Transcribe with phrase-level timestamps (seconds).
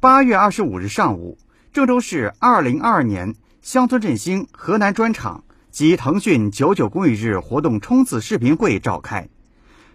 [0.00, 1.38] 八月二十五日上午，
[1.72, 9.28] 郑州市二零二二年乡村振兴河南专场及腾讯九九公益日活动冲刺视频会召开，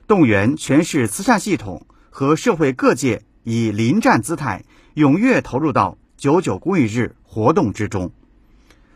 [0.06, 8.12] 动员全市慈善系统和社会各界以临战姿态踊跃投入到九九公益日活动之中，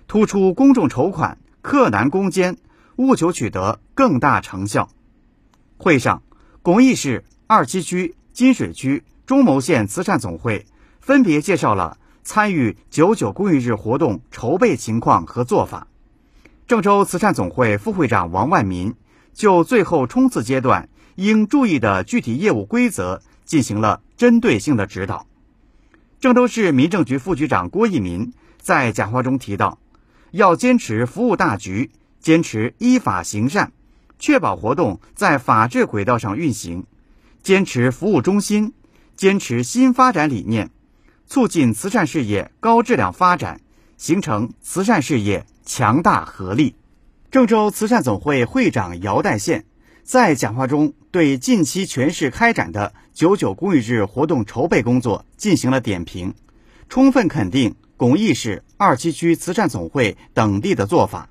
[0.10, 2.58] 突出公众筹款克难攻坚，
[2.98, 4.90] 务求取得更大成效。
[5.78, 6.22] 会上，
[6.62, 10.66] 巩义市、二七区、金水区、中牟县慈善总会
[11.08, 15.88] 分别介绍了参与九九公益日活动筹备情况和做法。
[16.68, 18.94] 郑州慈善总会副会长王万民
[19.34, 25.26] 就最后冲刺阶段应注意的具体业务规则进行了针对性的指导。
[26.20, 29.80] 郑州市民政局副局长郭一民在讲话中提到，
[30.32, 33.72] 要坚持服务大局，坚持依法行善。
[34.20, 36.86] 确保活动在法治轨道上运行，
[37.42, 38.74] 坚持服务中心，
[39.16, 40.70] 坚持新发展理念，
[41.28, 43.62] 促进慈善事业高质量发展，
[43.98, 46.76] 形成慈善事业强大合力。
[47.30, 49.66] 郑州慈善总会会长姚代宪
[50.04, 56.34] 在讲话中对近期全市开展的九九公益日活动筹备工作进行了点评，
[56.90, 61.30] 充分肯定巩义市、二七区慈善总会等地的做法。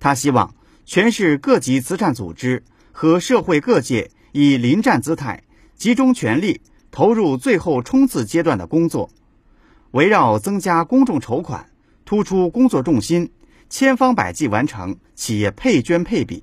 [0.00, 0.54] 他希望。
[0.86, 5.42] 全市各级慈善组织和社会各界以临战姿态，
[5.78, 6.60] 集中全力
[6.90, 9.08] 投入最后冲刺阶段的工作，
[9.94, 11.70] 围绕增加公众筹款，
[12.04, 13.30] 突出工作重心，
[13.70, 16.42] 千方百计完成企业配捐配比，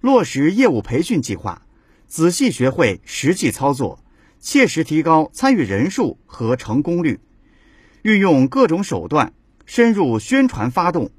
[0.00, 1.62] 落实业务培训计划，
[2.06, 3.98] 仔细学会实际操作，
[4.38, 7.18] 切实提高参与人数和成功率，
[8.02, 9.32] 运用各种手段
[9.64, 11.10] 深入宣传发动。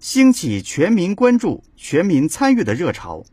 [0.00, 3.24] 兴起全民关注、全民参与的热潮，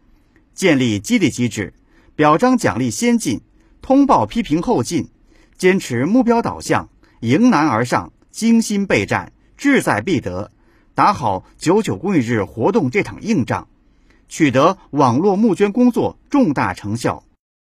[0.53, 1.73] 建立激励机制，
[2.15, 3.41] 表彰奖励先进，
[3.81, 5.09] 通报批评后进，
[5.57, 6.87] 坚持目标导向，
[7.21, 10.51] 迎难而上，精心备战，志在必得，
[10.93, 13.67] 打好九九公益日活动这场硬仗，
[14.27, 17.23] 取得网络募捐工作重大成效，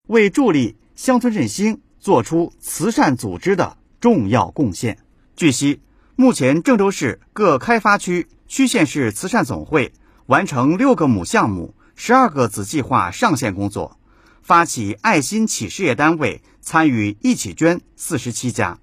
[0.08, 4.98] 为助力乡村振兴做出慈善组织的重要贡献。
[5.36, 5.80] 据悉，
[6.16, 8.26] 目前郑州市各开发区。
[8.48, 9.94] 区县市慈善总会
[10.26, 13.98] 完成六个母项目、十二个子计划上线工作，
[14.42, 18.78] 发起爱心企事业单位参与一起捐四十七家，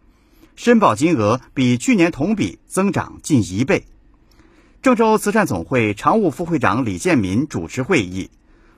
[0.61, 3.85] 申报金额比去年同比增长近一倍。
[4.81, 8.29] 郑州慈善总会常务副会长李建民主持会议，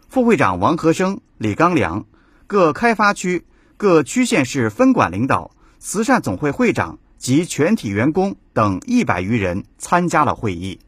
[0.07, 2.05] 副会长王和生、李刚良，
[2.45, 3.45] 各开发区、
[3.77, 6.99] 各区县市分管领导、慈善总会会长。
[7.17, 10.79] 及全体员工等一百余人参加了会议。